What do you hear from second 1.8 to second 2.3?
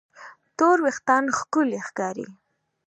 ښکاري.